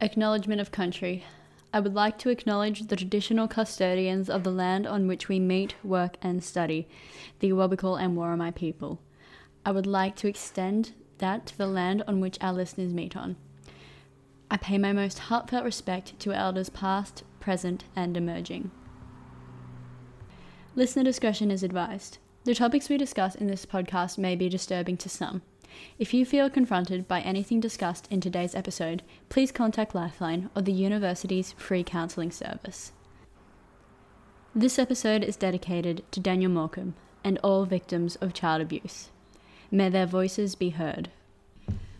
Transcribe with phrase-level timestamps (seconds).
[0.00, 1.24] Acknowledgement of country.
[1.72, 5.74] I would like to acknowledge the traditional custodians of the land on which we meet,
[5.84, 6.88] work, and study,
[7.40, 8.98] the Awabakal and Worimi people.
[9.66, 13.34] I would like to extend that to the land on which our listeners meet on.
[14.48, 18.70] I pay my most heartfelt respect to elders past, present, and emerging.
[20.76, 22.18] Listener discretion is advised.
[22.44, 25.42] The topics we discuss in this podcast may be disturbing to some.
[25.98, 30.70] If you feel confronted by anything discussed in today's episode, please contact Lifeline or the
[30.70, 32.92] university's free counselling service.
[34.54, 36.94] This episode is dedicated to Daniel Morcombe
[37.24, 39.10] and all victims of child abuse.
[39.70, 41.10] May their voices be heard.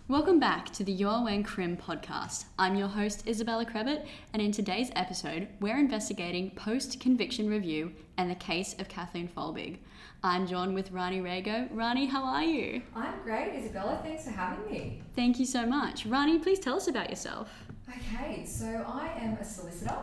[0.06, 2.45] Welcome back to the Your When Crim podcast.
[2.61, 8.31] I'm your host, Isabella Krebit, and in today's episode, we're investigating post conviction review and
[8.31, 9.78] the case of Kathleen Folbigg.
[10.22, 11.69] I'm John with Rhanee Rego.
[11.72, 12.83] Rhanee, how are you?
[12.94, 13.98] I'm great, Isabella.
[14.00, 15.03] Thanks for having me.
[15.17, 16.09] Thank you so much.
[16.09, 17.50] Rhanee, please tell us about yourself.
[17.89, 19.98] Okay, so I am a solicitor.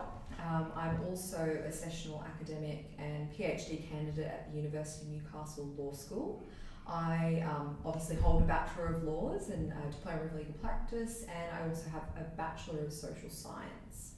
[0.46, 5.92] Um, I'm also a sessional academic and PhD candidate at the University of Newcastle Law
[5.92, 6.42] School.
[6.86, 11.56] I um, obviously hold a Bachelor of Laws and a Diploma of Legal Practice, and
[11.56, 14.12] I also have a Bachelor of Social Science.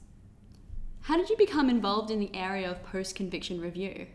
[1.01, 4.07] How did you become involved in the area of post conviction review?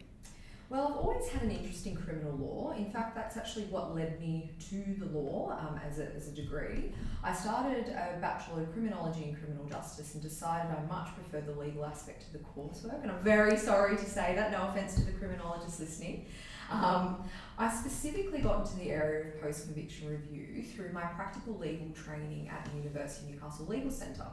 [0.69, 2.73] Well, I've always had an interest in criminal law.
[2.73, 6.31] In fact, that's actually what led me to the law um, as, a, as a
[6.31, 6.93] degree.
[7.23, 11.59] I started a Bachelor of Criminology and Criminal Justice and decided I much prefer the
[11.59, 13.03] legal aspect of the coursework.
[13.03, 16.25] And I'm very sorry to say that, no offence to the criminologists listening.
[16.73, 17.29] Um,
[17.59, 22.49] I specifically got into the area of post conviction review through my practical legal training
[22.49, 24.27] at the University of Newcastle Legal Centre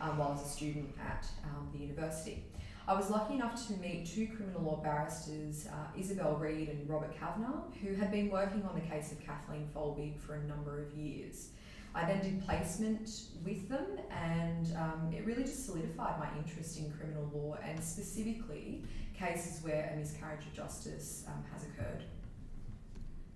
[0.00, 2.44] um, while I was a student at um, the university.
[2.86, 7.14] I was lucky enough to meet two criminal law barristers, uh, Isabel Reed and Robert
[7.18, 10.92] Cavanagh, who had been working on the case of Kathleen Folbigg for a number of
[10.94, 11.50] years.
[11.98, 13.10] I then did placement
[13.44, 18.84] with them, and um, it really just solidified my interest in criminal law and specifically
[19.18, 22.04] cases where a miscarriage of justice um, has occurred.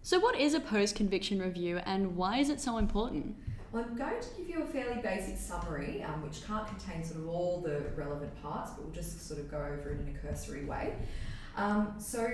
[0.02, 3.34] So, what is a post conviction review and why is it so important?
[3.72, 7.20] Well, I'm going to give you a fairly basic summary, um, which can't contain sort
[7.20, 10.18] of all the relevant parts, but we'll just sort of go over it in a
[10.20, 10.94] cursory way.
[11.56, 12.28] Um, so,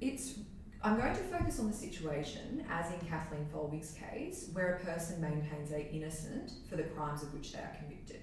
[0.00, 0.36] it's
[0.84, 5.18] I'm going to focus on the situation, as in Kathleen Folbigg's case, where a person
[5.18, 8.20] maintains they're innocent for the crimes of which they are convicted.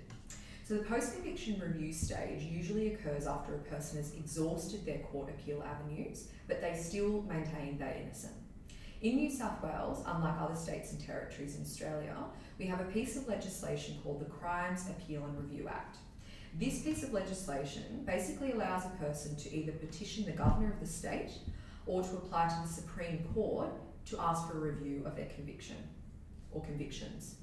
[0.63, 5.63] So the post-conviction review stage usually occurs after a person has exhausted their court appeal
[5.63, 8.35] avenues, but they still maintain they're innocent.
[9.01, 12.15] In New South Wales, unlike other states and territories in Australia,
[12.59, 15.97] we have a piece of legislation called the Crimes Appeal and Review Act.
[16.59, 20.85] This piece of legislation basically allows a person to either petition the governor of the
[20.85, 21.31] state
[21.91, 23.69] or to apply to the Supreme Court
[24.05, 25.75] to ask for a review of their conviction
[26.51, 27.35] or convictions.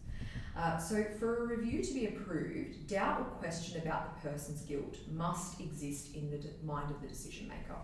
[0.56, 4.96] Uh, so, for a review to be approved, doubt or question about the person's guilt
[5.12, 7.76] must exist in the mind of the decision maker.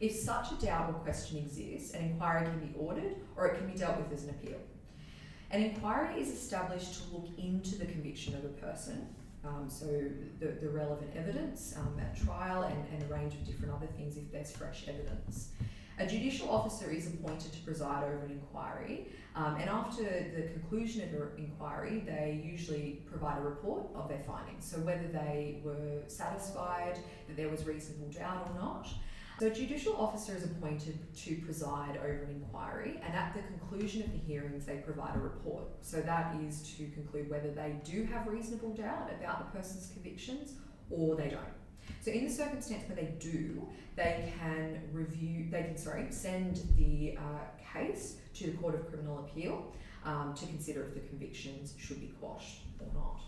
[0.00, 3.70] If such a doubt or question exists, an inquiry can be ordered or it can
[3.70, 4.58] be dealt with as an appeal.
[5.50, 9.06] An inquiry is established to look into the conviction of a person,
[9.48, 9.86] um, so
[10.40, 14.16] the, the relevant evidence um, at trial and, and a range of different other things
[14.16, 15.48] if there's fresh evidence.
[16.00, 21.02] A judicial officer is appointed to preside over an inquiry, um, and after the conclusion
[21.02, 24.64] of an inquiry, they usually provide a report of their findings.
[24.64, 28.88] So, whether they were satisfied that there was reasonable doubt or not.
[29.38, 34.02] So, a judicial officer is appointed to preside over an inquiry, and at the conclusion
[34.02, 35.64] of the hearings, they provide a report.
[35.80, 40.54] So, that is to conclude whether they do have reasonable doubt about the person's convictions
[40.90, 41.58] or they don't.
[42.00, 43.66] So in the circumstance where they do,
[43.96, 49.18] they can review, they can, sorry, send the uh, case to the Court of Criminal
[49.18, 49.72] Appeal
[50.04, 53.20] um, to consider if the convictions should be quashed or not.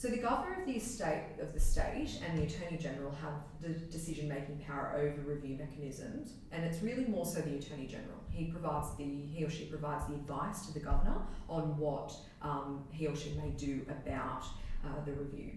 [0.00, 3.68] So the governor of the estate of the state and the attorney general have the
[3.68, 8.16] decision-making power over review mechanisms, and it's really more so the attorney general.
[8.30, 11.20] He provides the he or she provides the advice to the governor
[11.50, 14.44] on what um, he or she may do about
[14.86, 15.50] uh, the review.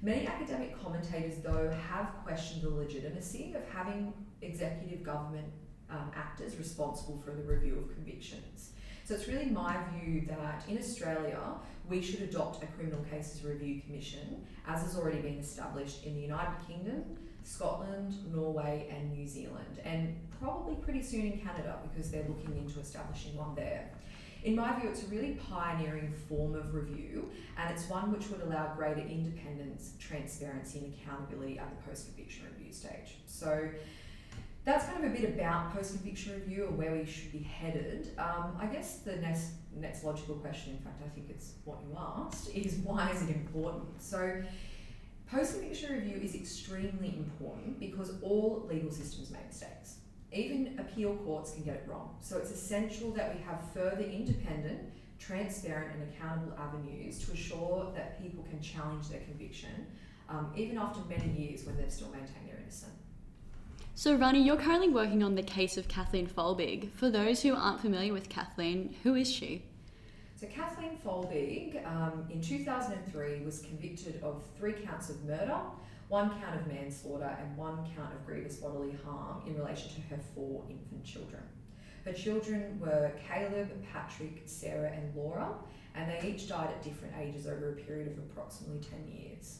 [0.00, 4.12] Many academic commentators, though, have questioned the legitimacy of having
[4.42, 5.48] executive government
[5.90, 8.74] um, actors responsible for the review of convictions.
[9.08, 11.40] So it's really my view that in Australia,
[11.88, 16.20] we should adopt a criminal cases review commission, as has already been established in the
[16.20, 17.04] United Kingdom,
[17.42, 22.80] Scotland, Norway, and New Zealand, and probably pretty soon in Canada because they're looking into
[22.80, 23.88] establishing one there.
[24.44, 28.42] In my view, it's a really pioneering form of review, and it's one which would
[28.42, 33.16] allow greater independence, transparency, and accountability at the post conviction review stage.
[33.24, 33.70] So,
[34.64, 38.10] that's kind of a bit about post conviction review and where we should be headed.
[38.18, 41.96] Um, I guess the next next logical question, in fact, I think it's what you
[41.96, 44.00] asked, is why is it important?
[44.00, 44.42] So,
[45.30, 49.96] post conviction review is extremely important because all legal systems make mistakes.
[50.32, 52.16] Even appeal courts can get it wrong.
[52.20, 54.80] So, it's essential that we have further independent,
[55.18, 59.86] transparent, and accountable avenues to ensure that people can challenge their conviction,
[60.28, 62.92] um, even after many years when they've still maintained their innocence.
[63.98, 66.92] So, Rhanee, you're currently working on the case of Kathleen Folbigg.
[66.92, 69.64] For those who aren't familiar with Kathleen, who is she?
[70.36, 75.58] So, Kathleen Folbigg um, in 2003 was convicted of three counts of murder,
[76.06, 80.22] one count of manslaughter, and one count of grievous bodily harm in relation to her
[80.32, 81.42] four infant children.
[82.04, 85.54] Her children were Caleb, Patrick, Sarah, and Laura,
[85.96, 89.58] and they each died at different ages over a period of approximately 10 years.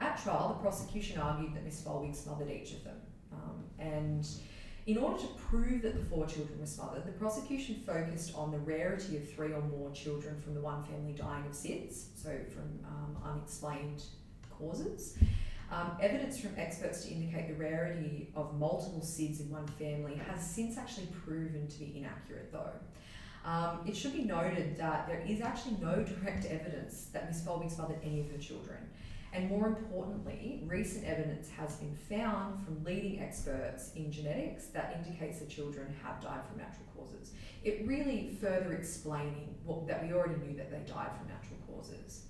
[0.00, 2.98] At trial, the prosecution argued that Miss Folbigg smothered each of them.
[3.34, 4.26] Um, and
[4.86, 8.58] in order to prove that the four children were smothered, the prosecution focused on the
[8.58, 12.78] rarity of three or more children from the one family dying of SIDS, so from
[12.86, 14.02] um, unexplained
[14.58, 15.16] causes.
[15.72, 20.48] Um, evidence from experts to indicate the rarity of multiple SIDS in one family has
[20.48, 22.72] since actually proven to be inaccurate, though.
[23.44, 27.70] Um, it should be noted that there is actually no direct evidence that Miss Folbigg
[27.72, 28.78] smothered any of her children.
[29.34, 35.40] And more importantly, recent evidence has been found from leading experts in genetics that indicates
[35.40, 37.32] that children have died from natural causes.
[37.64, 42.26] It really further explaining what, that we already knew that they died from natural causes.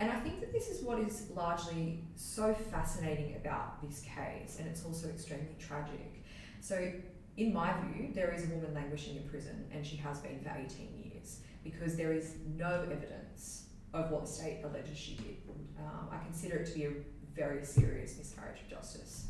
[0.00, 4.66] And I think that this is what is largely so fascinating about this case, and
[4.66, 6.24] it's also extremely tragic.
[6.60, 6.90] So,
[7.36, 10.54] in my view, there is a woman languishing in prison, and she has been for
[10.56, 13.65] 18 years because there is no evidence
[14.04, 15.36] of what the state alleges she did.
[15.78, 16.90] Um, I consider it to be a
[17.34, 19.26] very serious miscarriage of justice.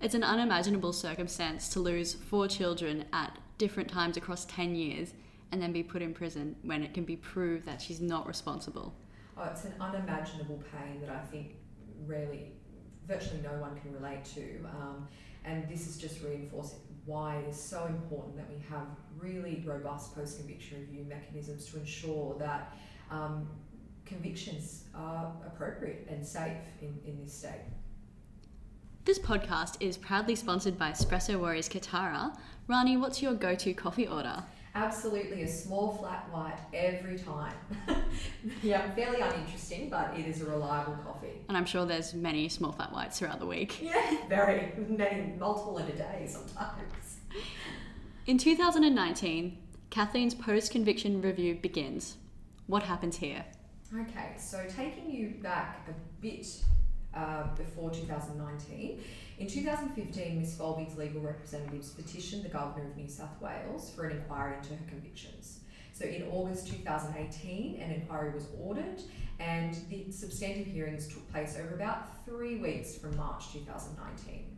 [0.00, 5.14] It's an unimaginable circumstance to lose four children at different times across 10 years
[5.52, 8.94] and then be put in prison when it can be proved that she's not responsible.
[9.36, 11.56] Oh, it's an unimaginable pain that I think
[12.06, 12.52] rarely,
[13.06, 14.64] virtually no one can relate to.
[14.64, 15.08] Um,
[15.44, 18.86] and this is just reinforcing why it is so important that we have
[19.18, 22.76] really robust post conviction review mechanisms to ensure that
[23.10, 23.48] um,
[24.06, 27.62] convictions are appropriate and safe in, in this state.
[29.04, 32.36] This podcast is proudly sponsored by Espresso Warriors Kotara.
[32.68, 34.42] Rhanee, what's your go to coffee order?
[34.74, 37.54] Absolutely, a small flat white every time.
[38.62, 41.44] yeah, fairly uninteresting, but it is a reliable coffee.
[41.48, 43.78] And I'm sure there's many small flat whites throughout the week.
[43.82, 47.18] Yeah, very many, multiple in a day sometimes.
[48.26, 49.58] In 2019,
[49.90, 52.16] Kathleen's post conviction review begins.
[52.66, 53.44] What happens here?
[54.00, 56.48] Okay, so taking you back a bit
[57.14, 59.00] uh, before 2019,
[59.38, 64.16] in 2015, Miss Folbigg's legal representatives petitioned the Governor of New South Wales for an
[64.16, 65.60] inquiry into her convictions.
[65.92, 69.00] So in August 2018, an inquiry was ordered,
[69.38, 74.56] and the substantive hearings took place over about three weeks from March 2019.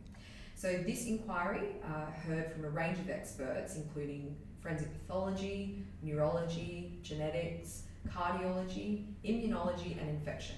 [0.55, 7.83] So this inquiry uh, heard from a range of experts, including forensic pathology, neurology, genetics,
[8.15, 10.55] cardiology, immunology, and infection.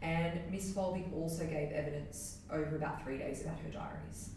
[0.00, 4.30] And Miss Folbigg also gave evidence over about three days about her diaries.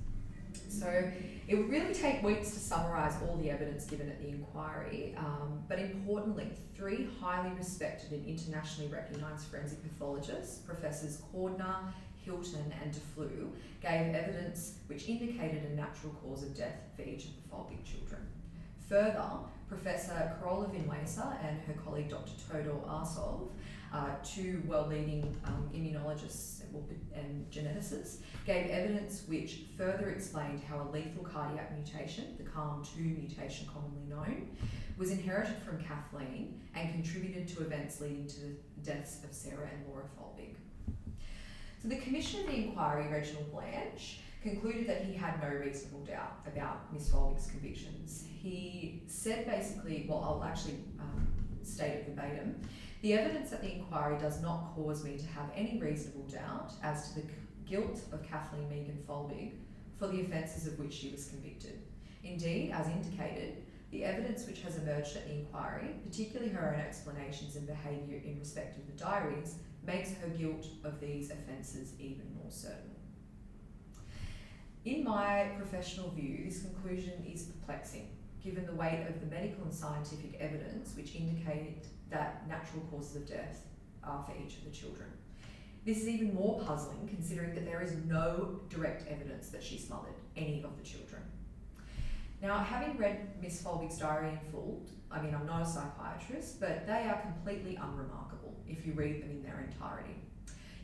[0.68, 1.12] So
[1.48, 5.64] it would really take weeks to summarise all the evidence given at the inquiry, um,
[5.68, 11.92] but importantly, three highly respected and internationally recognised forensic pathologists, Professors Cordner,
[12.24, 13.50] Hilton, and Duflou,
[13.82, 18.22] gave evidence which indicated a natural cause of death for each of the Folbig children.
[18.88, 19.30] Further,
[19.72, 22.34] Professor Carola Vinuesa and her colleague Dr.
[22.34, 23.48] Todor Arsov,
[23.94, 26.64] uh, two world-leading um, immunologists
[27.16, 33.66] and geneticists, gave evidence which further explained how a lethal cardiac mutation, the CALM2 mutation
[33.74, 34.50] commonly known,
[34.98, 39.88] was inherited from Kathleen and contributed to events leading to the deaths of Sarah and
[39.88, 40.56] Laura Folbigg.
[41.82, 46.40] So the Commissioner of the Inquiry, Reginald Blanch, concluded that he had no reasonable doubt
[46.48, 48.26] about Miss Folbigg's convictions.
[48.28, 51.28] He said basically, well, I'll actually um,
[51.62, 52.60] state it verbatim.
[53.02, 57.10] The evidence at the inquiry does not cause me to have any reasonable doubt as
[57.10, 57.28] to the
[57.66, 59.54] guilt of Kathleen Megan Folbigg
[59.98, 61.82] for the offences of which she was convicted.
[62.24, 67.56] Indeed, as indicated, the evidence which has emerged at the inquiry, particularly her own explanations
[67.56, 69.56] and behaviour in respect of the diaries,
[69.86, 72.91] makes her guilt of these offences even more certain.
[74.84, 78.10] In my professional view, this conclusion is perplexing,
[78.44, 83.28] given the weight of the medical and scientific evidence which indicate that natural causes of
[83.28, 83.68] death
[84.04, 85.08] are for each of the children.
[85.86, 90.16] This is even more puzzling considering that there is no direct evidence that she smothered
[90.36, 91.22] any of the children.
[92.42, 96.88] Now, having read Miss Folbigg's diary in full, I mean, I'm not a psychiatrist, but
[96.88, 100.16] they are completely unremarkable if you read them in their entirety.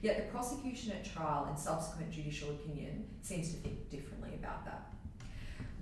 [0.08, 4.94] Yet the prosecution at trial and subsequent judicial opinion seems to think differently about that.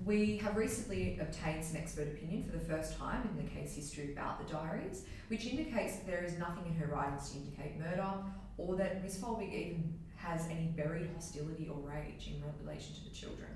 [0.03, 4.13] We have recently obtained some expert opinion for the first time in the case history
[4.13, 8.13] about the diaries, which indicates that there is nothing in her writings to indicate murder
[8.57, 13.11] or that Miss Folbigg even has any buried hostility or rage in relation to the
[13.11, 13.51] children.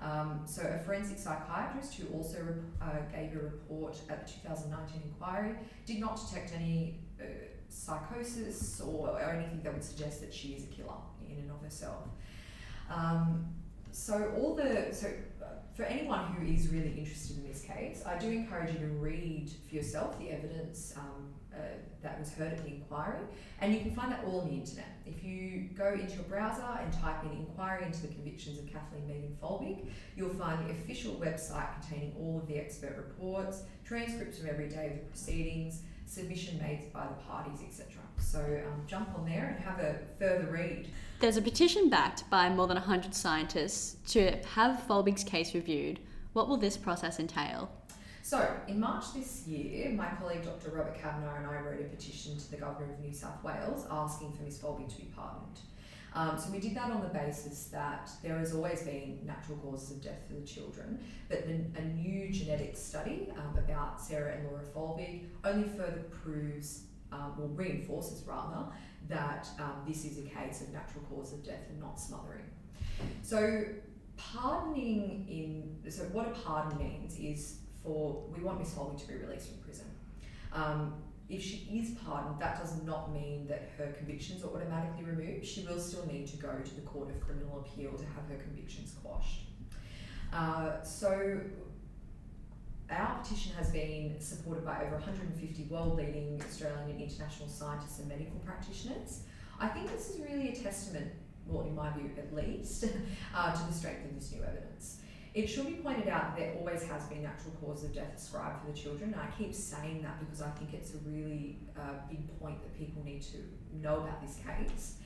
[0.00, 2.38] Um, so, a forensic psychiatrist who also
[2.80, 7.24] uh, gave a report at the 2019 inquiry did not detect any uh,
[7.70, 10.94] psychosis or, or, anything that would suggest that she is a killer
[11.28, 12.08] in and of herself.
[12.90, 13.46] Um,
[13.92, 15.08] so, all the so
[15.42, 18.86] uh, for anyone who is really interested in this case, I do encourage you to
[18.86, 21.58] read for yourself the evidence um, uh,
[22.02, 23.18] that was heard at the inquiry,
[23.60, 24.86] and you can find that all on the internet.
[25.06, 29.06] If you go into your browser and type in inquiry into the convictions of Kathleen
[29.06, 29.86] Megan Folbigg,
[30.16, 34.86] you'll find the official website containing all of the expert reports, transcripts from every day
[34.86, 38.02] of the proceedings, submission made by the parties, etc.
[38.18, 40.88] So um, jump on there and have a further read.
[41.20, 46.00] There's a petition backed by more than 100 scientists to have Folbigg's case reviewed.
[46.32, 47.70] What will this process entail?
[48.22, 50.70] So, in March this year, my colleague Dr.
[50.70, 54.32] Robert Cavanagh and I wrote a petition to the Governor of New South Wales asking
[54.32, 55.60] for Miss Folbigg to be pardoned.
[56.14, 59.92] Um, so we did that on the basis that there has always been natural causes
[59.92, 60.98] of death for the children,
[61.28, 66.82] but the, a new genetic study um, about Sarah and Laura Folbigg only further proves,
[67.12, 68.66] um, or reinforces rather,
[69.08, 72.44] that um, this is a case of natural cause of death and not smothering.
[73.22, 73.64] So
[74.16, 79.14] pardoning in so what a pardon means is for we want Miss Folbigg to be
[79.14, 79.86] released from prison.
[80.52, 80.94] Um,
[81.30, 85.46] if she is pardoned, that does not mean that her convictions are automatically removed.
[85.46, 88.42] She will still need to go to the Court of Criminal Appeal to have her
[88.42, 89.42] convictions quashed.
[90.32, 91.40] Uh, so
[92.90, 98.38] our petition has been supported by over 150 world-leading Australian and international scientists and medical
[98.40, 99.22] practitioners.
[99.60, 101.12] I think this is really a testament,
[101.46, 102.86] well, in my view at least,
[103.34, 104.42] uh, to the strength of this new.
[105.32, 108.60] It should be pointed out that there always has been natural causes of death ascribed
[108.60, 109.12] for the children.
[109.12, 112.76] And I keep saying that because I think it's a really uh, big point that
[112.76, 113.38] people need to
[113.80, 114.96] know about this case.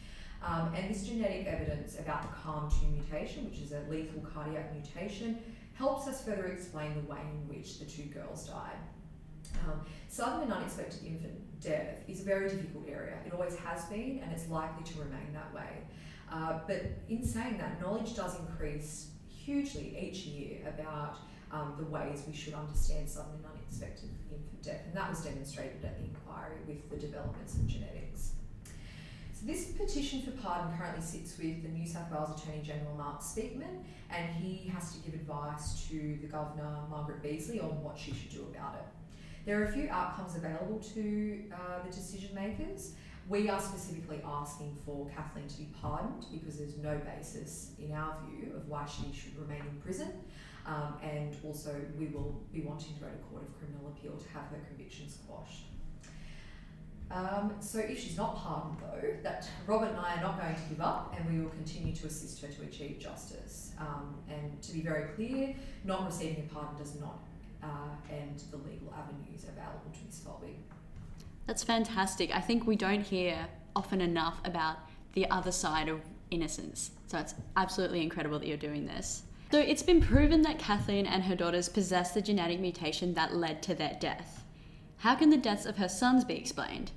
[0.42, 5.38] Um, and this genetic evidence about the CALM2 mutation, which is a lethal cardiac mutation,
[5.74, 8.76] helps us further explain the way in which the two girls died.
[9.66, 13.14] Um, sudden and unexpected infant death is a very difficult area.
[13.26, 15.84] It always has been, and it's likely to remain that way.
[16.30, 19.10] Uh, but in saying that, knowledge does increase
[19.44, 21.16] hugely each year about
[21.52, 25.84] um, the ways we should understand sudden and unexpected infant death, and that was demonstrated
[25.84, 28.32] at the inquiry with the developments in genetics.
[29.32, 33.20] So this petition for pardon currently sits with the New South Wales Attorney General Mark
[33.20, 38.12] Speakman, and he has to give advice to the Governor Margaret Beazley on what she
[38.14, 38.86] should do about it.
[39.44, 42.92] There are a few outcomes available to uh, the decision makers.
[43.28, 48.16] We are specifically asking for Kathleen to be pardoned because there's no basis, in our
[48.26, 50.12] view, of why she should remain in prison.
[50.66, 54.28] Um, and also, we will be wanting to go to Court of Criminal Appeal to
[54.28, 55.64] have her convictions quashed.
[57.10, 60.60] Um, so, if she's not pardoned, though, that Robert and I are not going to
[60.68, 63.72] give up, and we will continue to assist her to achieve justice.
[63.78, 65.54] Um, and to be very clear,
[65.84, 67.20] not receiving a pardon does not
[67.62, 70.22] uh, end the legal avenues available to Ms.
[70.26, 70.73] Folbigg.
[71.46, 72.34] That's fantastic.
[72.34, 73.46] I think we don't hear
[73.76, 74.76] often enough about
[75.12, 76.92] the other side of innocence.
[77.06, 79.24] So it's absolutely incredible that you're doing this.
[79.52, 83.62] So it's been proven that Kathleen and her daughters possess the genetic mutation that led
[83.64, 84.44] to their death.
[84.98, 86.90] How can the deaths of her sons be explained?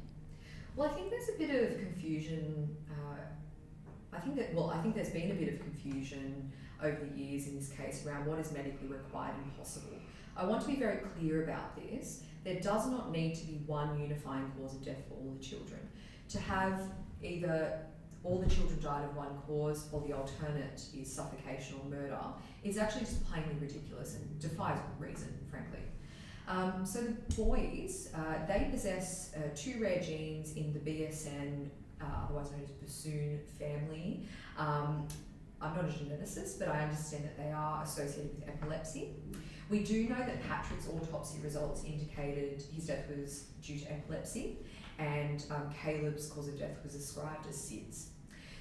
[0.75, 2.75] Well, I think there's a bit of confusion.
[2.89, 6.51] Uh, I think that, well, I think there's been a bit of confusion
[6.81, 9.97] over the years in this case around what is medically required and possible.
[10.35, 13.99] I want to be very clear about this there does not need to be one
[13.99, 15.81] unifying cause of death for all the children.
[16.29, 16.81] To have
[17.21, 17.79] either
[18.23, 22.21] all the children died of one cause or the alternate is suffocation or murder
[22.63, 25.81] is actually just plainly ridiculous and defies reason, frankly.
[26.47, 31.67] Um, so the boys, uh, they possess uh, two rare genes in the BSN,
[31.99, 34.25] uh, otherwise known as bassoon family.
[34.57, 35.05] Um,
[35.61, 39.15] I'm not a geneticist, but I understand that they are associated with epilepsy.
[39.69, 44.59] We do know that Patrick's autopsy results indicated his death was due to epilepsy,
[44.97, 48.07] and um, Caleb's cause of death was ascribed as SIDS.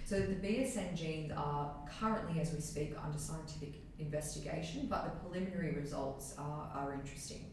[0.05, 5.75] So the BSN genes are currently, as we speak, under scientific investigation, but the preliminary
[5.75, 7.45] results are, are interesting.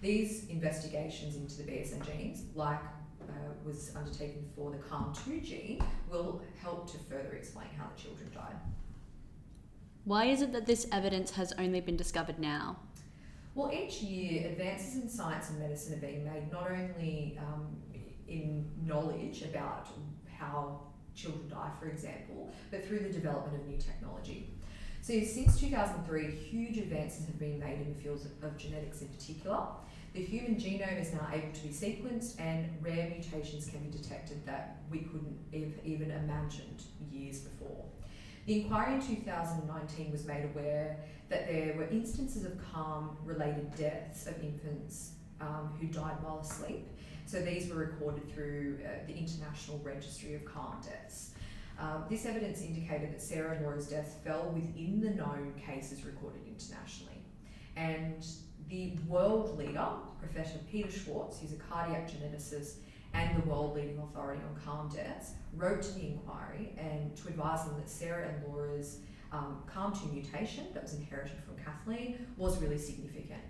[0.00, 2.80] These investigations into the BSN genes, like
[3.22, 3.32] uh,
[3.64, 8.56] was undertaken for the CALM2 gene, will help to further explain how the children died.
[10.04, 12.76] Why is it that this evidence has only been discovered now?
[13.54, 17.76] Well, each year, advances in science and medicine are being made not only um,
[18.26, 19.86] in knowledge about
[20.26, 20.80] how
[21.14, 24.50] children die, for example, but through the development of new technology.
[25.02, 29.66] So, since 2003, huge advances have been made in the fields of genetics in particular.
[30.14, 34.44] The human genome is now able to be sequenced, and rare mutations can be detected
[34.46, 36.82] that we couldn't have even imagined
[37.12, 37.84] years before.
[38.46, 40.98] The inquiry in 2019 was made aware
[41.30, 46.86] that there were instances of CALM related deaths of infants um, who died while asleep.
[47.24, 51.30] So these were recorded through uh, the International Registry of CALM deaths.
[51.78, 57.18] Um, this evidence indicated that Sarah and death fell within the known cases recorded internationally.
[57.76, 58.24] And
[58.68, 59.88] the world leader,
[60.20, 62.76] Professor Peter Schwartz, who's a cardiac geneticist
[63.14, 67.64] and the world leading authority on CALM deaths, wrote to the inquiry and to advise
[67.64, 68.98] them that Sarah and Laura's
[69.32, 73.42] um, CALM2 mutation that was inherited from Kathleen was really significant.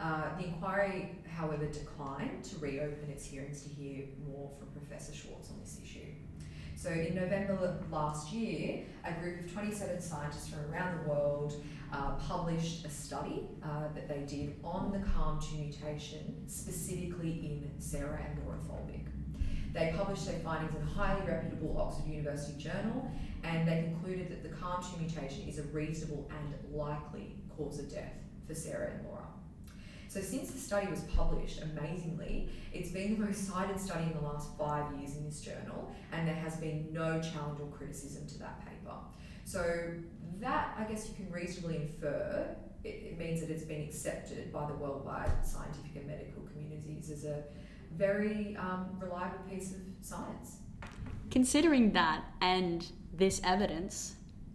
[0.00, 5.50] Uh, the inquiry, however, declined to reopen its hearings to hear more from Professor Schwartz
[5.50, 6.06] on this issue.
[6.78, 11.60] So, in November last year, a group of 27 scientists from around the world
[11.92, 18.24] uh, published a study uh, that they did on the CALM2 mutation, specifically in Sarah
[18.24, 19.08] and Folbigg.
[19.74, 23.10] They published their findings in a highly reputable Oxford University journal,
[23.42, 28.14] and they concluded that the CALM2 mutation is a reasonable and likely cause of death
[28.46, 29.27] for Sarah and Laura.
[30.08, 34.26] So since the study was published, amazingly, it's been the most cited study in the
[34.26, 38.38] last five years in this journal, and there has been no challenge or criticism to
[38.38, 38.96] that paper.
[39.44, 39.90] So
[40.40, 44.66] that, I guess you can reasonably infer, it, it means that it's been accepted by
[44.66, 47.44] the worldwide scientific and medical communities as a
[47.94, 50.56] very um, reliable piece of science.
[51.30, 54.14] Considering that and this evidence,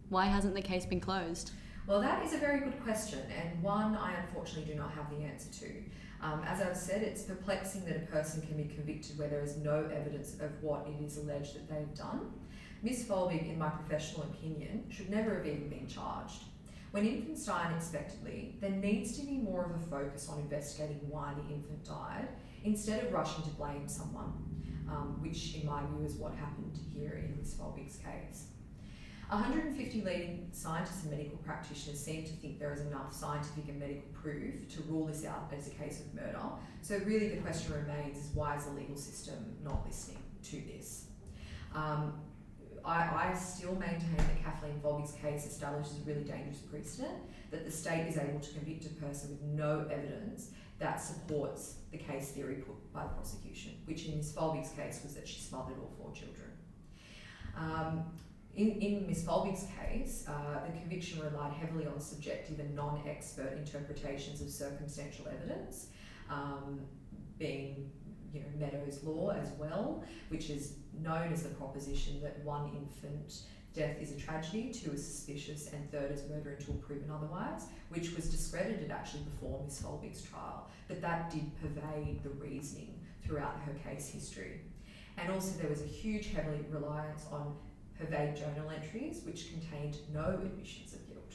[0.10, 1.52] why hasn't the case been closed?
[1.86, 5.26] Well, that is a very good question, and one I unfortunately do not have the
[5.26, 5.74] answer to.
[6.22, 9.58] Um, as I've said, it's perplexing that a person can be convicted where there is
[9.58, 12.32] no evidence of what it is alleged that they've done.
[12.84, 16.44] Miss Folbigg, in my professional opinion, should never have even been charged.
[16.92, 21.34] When infants die unexpectedly, there needs to be more of a focus on investigating why
[21.34, 22.30] the infant died
[22.64, 24.32] instead of rushing to blame someone,
[24.90, 28.46] um, which, in my view, is what happened here in Miss Folbigg's case.
[29.34, 34.04] 150 leading scientists and medical practitioners seem to think there is enough scientific and medical
[34.14, 36.40] proof to rule this out as a case of murder.
[36.82, 41.06] So, really, the question remains is why is the legal system not listening to this?
[41.74, 42.14] Um,
[42.86, 47.18] I, I, still maintain that Kathleen Folbigg's case establishes a really dangerous precedent
[47.50, 51.98] that the state is able to convict a person with no evidence that supports the
[51.98, 54.34] case theory put by the prosecution, which in Ms.
[54.34, 56.52] Folbigg's case was that she smothered all four children.
[57.58, 58.04] Um,
[58.56, 59.24] in, in Ms.
[59.24, 65.28] Folbigg's case, uh, the conviction relied heavily on subjective and non expert interpretations of circumstantial
[65.28, 65.88] evidence,
[66.30, 66.82] um,
[67.40, 67.90] being
[68.32, 73.42] you know, Meadows' law as well, which is known as the proposition that one infant
[73.74, 78.16] death is a tragedy, two is suspicious, and third is murder until proven otherwise, which
[78.16, 80.70] was discredited actually before Miss Folbigg's trial.
[80.88, 84.62] But that did pervade the reasoning throughout her case history.
[85.18, 87.56] And also, there was a huge heavily reliance on
[88.00, 91.34] vague journal entries, which contained no admissions of guilt,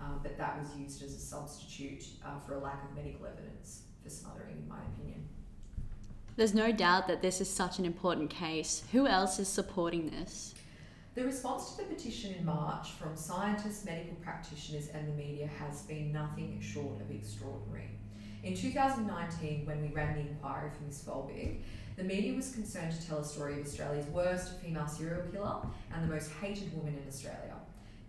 [0.00, 3.82] um, but that was used as a substitute uh, for a lack of medical evidence
[4.02, 5.28] for smothering, in my opinion.
[6.36, 8.84] There's no doubt that this is such an important case.
[8.92, 10.54] Who else is supporting this?
[11.14, 15.82] The response to the petition in March from scientists, medical practitioners, and the media has
[15.84, 17.88] been nothing short of extraordinary.
[18.42, 21.04] In 2019, when we ran the inquiry for Ms.
[21.08, 21.62] Folbigg,
[21.96, 25.56] the media was concerned to tell a story of Australia's worst female serial killer
[25.94, 27.56] and the most hated woman in Australia.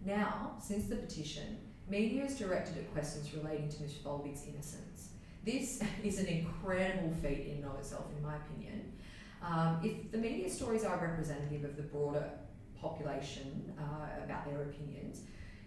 [0.06, 1.58] Now, since the petition,
[1.90, 3.94] media is directed at questions relating to Ms.
[4.04, 5.10] Folbigg's innocence.
[5.46, 8.92] This is an incredible feat in and of itself, in my opinion.
[9.42, 12.30] Um, if the media stories are representative of the broader
[12.80, 15.22] population uh, about their opinions,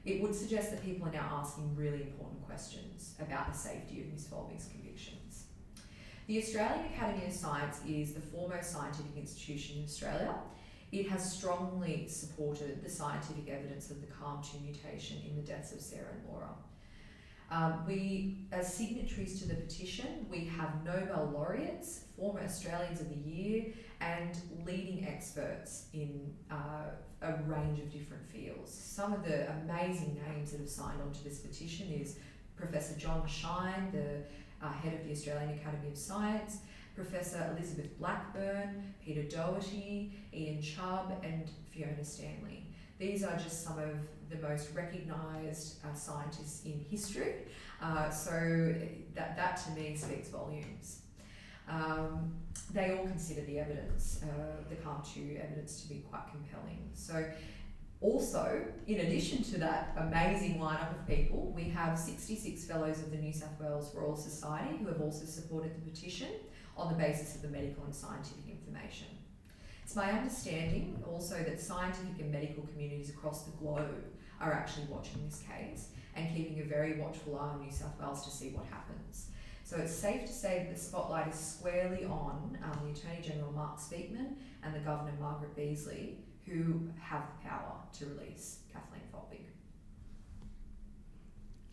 [0.04, 4.12] it would suggest that people are now asking really important questions about the safety of
[4.12, 4.28] Ms.
[4.30, 5.44] Folbigg's convictions.
[6.30, 10.32] The Australian Academy of Science is the foremost scientific institution in Australia.
[10.92, 15.80] It has strongly supported the scientific evidence of the CALM2 mutation in the deaths of
[15.80, 16.50] Sarah and Laura.
[17.50, 23.28] Um, we, as signatories to the petition, we have Nobel laureates, former Australians of the
[23.28, 23.64] Year,
[24.00, 28.72] and leading experts in uh, a range of different fields.
[28.72, 32.20] Some of the amazing names that have signed on to this petition is
[32.54, 34.22] Professor John Shine, the
[34.62, 36.58] uh, head of the Australian Academy of Science,
[36.94, 42.66] Professor Elizabeth Blackburn, Peter Doherty, Ian Chubb, and Fiona Stanley.
[42.98, 43.96] These are just some of
[44.28, 47.34] the most recognised uh, scientists in history.
[47.82, 48.74] Uh, so
[49.14, 51.00] that, that to me speaks volumes.
[51.68, 52.34] Um,
[52.72, 56.90] they all consider the evidence, uh, the CALM2 evidence to be quite compelling.
[56.92, 57.24] So
[58.00, 63.18] also, in addition to that amazing lineup of people, we have 66 fellows of the
[63.18, 66.28] New South Wales Royal Society who have also supported the petition
[66.78, 69.08] on the basis of the medical and scientific information.
[69.84, 74.04] It's my understanding also that scientific and medical communities across the globe
[74.40, 78.24] are actually watching this case and keeping a very watchful eye on New South Wales
[78.24, 79.26] to see what happens.
[79.62, 83.52] So it's safe to say that the spotlight is squarely on um, the Attorney General
[83.52, 86.14] Mark Speakman and the Governor Margaret Beazley,
[86.50, 89.44] who have the power to release Kathleen Folbigg.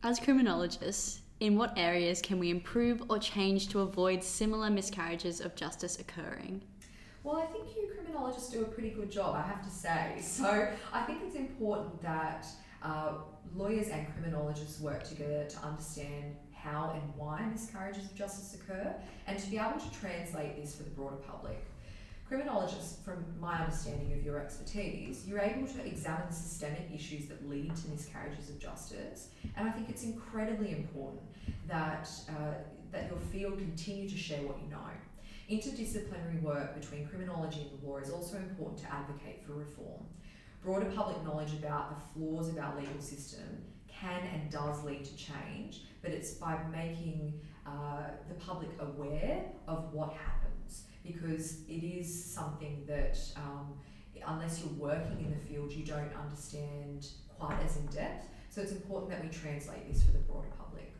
[0.04, 5.56] As criminologists, in what areas can we improve or change to avoid similar miscarriages of
[5.56, 6.62] justice occurring?
[7.24, 7.88] Well, I think you
[8.18, 10.16] criminologists do a pretty good job, I have to say.
[10.22, 12.46] So I think it's important that
[12.84, 13.14] uh,
[13.56, 18.94] lawyers and criminologists work together to understand how and why miscarriages of justice occur
[19.28, 21.64] and to be able to translate this for the broader public.
[22.28, 27.74] Criminologists, from my understanding of your expertise, you're able to examine systemic issues that lead
[27.74, 31.22] to miscarriages of justice, and I think it's incredibly important
[31.70, 32.56] that uh,
[32.92, 34.78] that your field continue to share what you know.
[35.50, 40.04] Interdisciplinary work between criminology and the law is also important to advocate for reform.
[40.62, 45.16] Broader public knowledge about the flaws of our legal system can and does lead to
[45.16, 50.47] change, but it's by making uh, the public aware of what happens
[51.08, 53.74] because it is something that, um,
[54.28, 58.28] unless you're working in the field, you don't understand quite as in depth.
[58.50, 60.92] So it's important that we translate this for the broader public.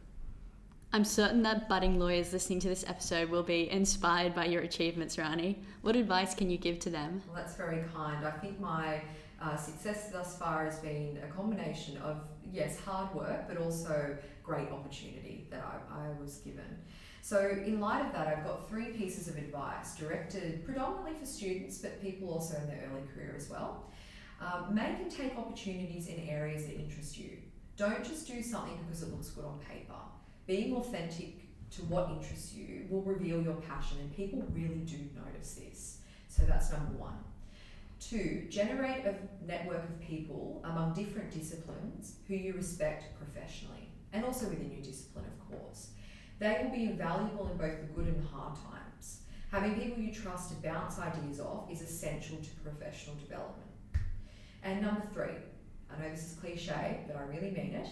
[0.94, 5.18] I'm certain that budding lawyers listening to this episode will be inspired by your achievements,
[5.18, 5.58] Rhanee.
[5.82, 7.22] What advice can you give to them?
[7.28, 8.26] Well, that's very kind.
[8.26, 9.02] I think my
[9.42, 14.70] uh, success thus far has been a combination of, yes, hard work, but also great
[14.70, 16.78] opportunity that I, I was given.
[17.28, 21.78] So, in light of that, I've got three pieces of advice directed predominantly for students,
[21.78, 23.92] but people also in their early career as well.
[24.40, 27.32] Um, make and take opportunities in areas that interest you.
[27.76, 30.00] Don't just do something because it looks good on paper.
[30.46, 35.56] Being authentic to what interests you will reveal your passion, and people really do notice
[35.56, 35.98] this.
[36.30, 37.18] So, that's number one.
[38.00, 44.48] Two, generate a network of people among different disciplines who you respect professionally, and also
[44.48, 45.90] within your discipline, of course.
[46.40, 49.22] They will be invaluable in both the good and hard times.
[49.52, 53.72] Having people you trust to bounce ideas off is essential to professional development.
[54.64, 55.36] And number three,
[55.90, 57.88] I know this is cliche, but I really mean it.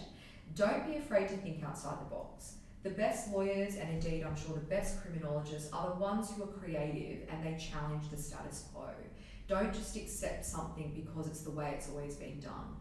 [0.54, 2.56] Don't be afraid to think outside the box.
[2.82, 6.46] The best lawyers, and indeed I'm sure the best criminologists, are the ones who are
[6.46, 8.90] creative and they challenge the status quo.
[9.48, 12.76] Don't just accept something because it's the way it's always been done.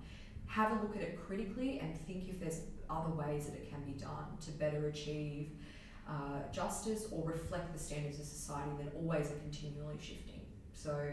[0.47, 3.81] Have a look at it critically and think if there's other ways that it can
[3.81, 5.51] be done to better achieve
[6.07, 10.41] uh, justice or reflect the standards of society that always are continually shifting.
[10.73, 11.11] So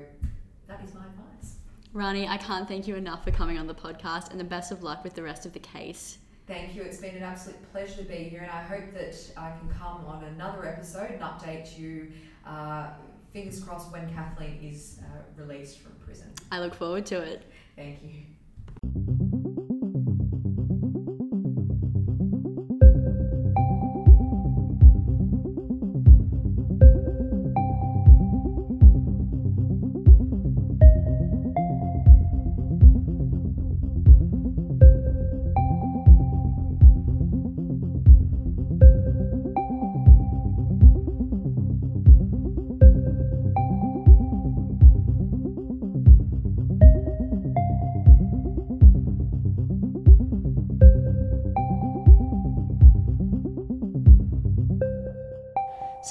[0.67, 1.57] that is my advice.
[1.95, 4.83] Rhanee, I can't thank you enough for coming on the podcast and the best of
[4.83, 6.19] luck with the rest of the case.
[6.47, 6.83] Thank you.
[6.83, 10.05] It's been an absolute pleasure to be here, and I hope that I can come
[10.07, 12.13] on another episode and update you.
[12.47, 12.89] Uh,
[13.33, 16.33] fingers crossed when Kathleen is uh, released from prison.
[16.51, 17.45] I look forward to it.
[17.77, 19.12] Thank you.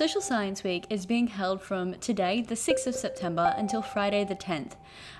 [0.02, 4.34] Social Science Week is being held from today, the 6th of September, until Friday, the
[4.34, 4.72] 10th.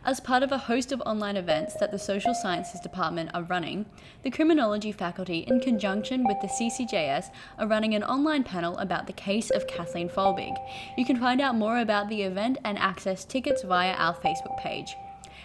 [0.04, 3.86] As part of a host of online events that the Social Sciences Department are running,
[4.24, 9.14] the Criminology faculty, in conjunction with the CCJS, are running an online panel about the
[9.14, 10.56] case of Kathleen Folbigg.
[10.98, 14.96] You can find out more about the event and access tickets via our Facebook page.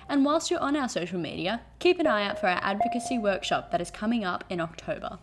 [0.09, 3.71] And whilst you're on our social media, keep an eye out for our advocacy workshop
[3.71, 5.19] that is coming up in October.